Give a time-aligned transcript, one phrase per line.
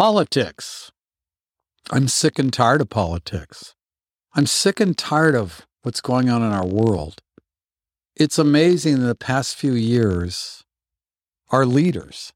[0.00, 0.90] Politics.
[1.90, 3.74] I'm sick and tired of politics.
[4.32, 7.20] I'm sick and tired of what's going on in our world.
[8.16, 10.64] It's amazing in the past few years,
[11.50, 12.32] our leaders,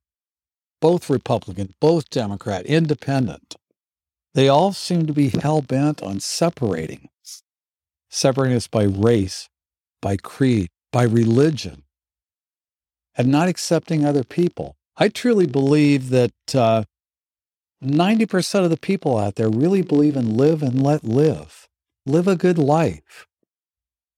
[0.83, 3.55] both Republican, both Democrat, independent,
[4.35, 7.43] they all seem to be hell bent on separating us,
[8.11, 9.49] separating us by race,
[10.03, 11.85] by creed, by religion,
[13.17, 14.77] and not accepting other people.
[14.99, 16.85] I truly believe that uh,
[17.85, 21.69] 90% of the people out there really believe in live and let live.
[22.07, 23.27] Live a good life.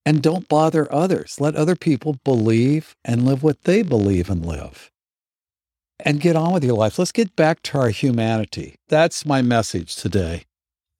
[0.05, 1.41] And don't bother others.
[1.41, 4.91] Let other people believe and live what they believe and live.
[5.99, 6.99] And get on with your life.
[6.99, 8.77] Let's get back to our humanity.
[8.89, 10.45] That's my message today.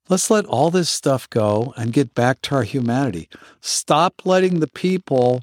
[0.09, 3.29] Let's let all this stuff go and get back to our humanity.
[3.61, 5.41] Stop letting the people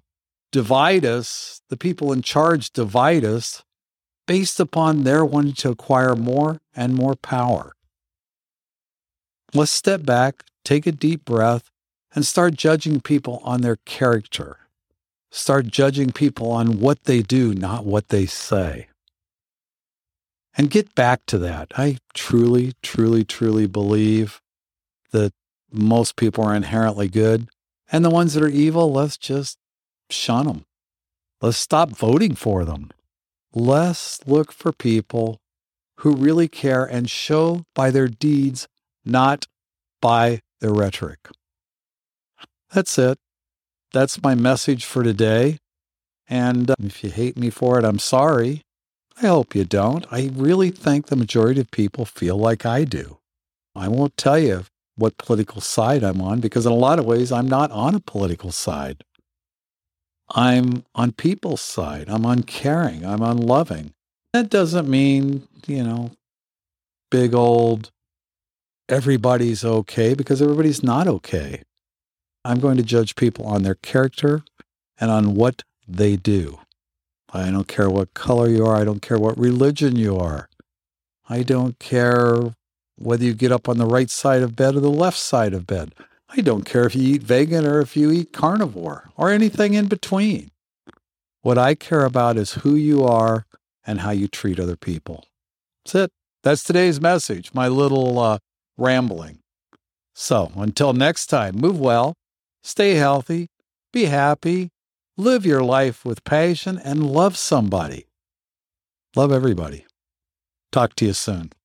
[0.52, 3.62] divide us, the people in charge divide us
[4.26, 7.72] based upon their wanting to acquire more and more power.
[9.52, 11.70] Let's step back, take a deep breath,
[12.14, 14.58] and start judging people on their character.
[15.30, 18.88] Start judging people on what they do, not what they say.
[20.56, 21.72] And get back to that.
[21.76, 24.40] I truly, truly, truly believe
[25.10, 25.32] that
[25.72, 27.48] most people are inherently good.
[27.90, 29.58] And the ones that are evil, let's just
[30.08, 30.64] shun them.
[31.40, 32.90] Let's stop voting for them.
[33.54, 35.38] Let's look for people
[35.98, 38.66] who really care and show by their deeds,
[39.04, 39.46] not
[40.02, 41.20] by their rhetoric.
[42.72, 43.16] That's it.
[43.92, 45.58] That's my message for today.
[46.28, 48.62] And uh, if you hate me for it, I'm sorry.
[49.22, 50.04] I hope you don't.
[50.10, 53.18] I really think the majority of people feel like I do.
[53.76, 54.64] I won't tell you
[54.96, 58.00] what political side I'm on because, in a lot of ways, I'm not on a
[58.00, 59.04] political side.
[60.34, 62.08] I'm on people's side.
[62.08, 63.06] I'm on caring.
[63.06, 63.92] I'm on loving.
[64.32, 66.10] That doesn't mean, you know,
[67.10, 67.92] big old
[68.88, 71.62] everybody's okay because everybody's not okay.
[72.44, 74.42] I'm going to judge people on their character
[75.00, 76.58] and on what they do.
[77.32, 78.76] I don't care what color you are.
[78.76, 80.48] I don't care what religion you are.
[81.28, 82.54] I don't care
[82.96, 85.66] whether you get up on the right side of bed or the left side of
[85.66, 85.94] bed.
[86.36, 89.86] I don't care if you eat vegan or if you eat carnivore or anything in
[89.86, 90.50] between.
[91.42, 93.46] What I care about is who you are
[93.86, 95.26] and how you treat other people.
[95.84, 96.10] That's it.
[96.42, 98.38] That's today's message, my little uh,
[98.76, 99.38] rambling.
[100.14, 102.14] So until next time, move well,
[102.64, 103.48] stay healthy,
[103.92, 104.70] be happy,
[105.16, 108.06] live your life with passion, and love somebody.
[109.14, 109.86] Love everybody.
[110.72, 111.52] Talk to you soon.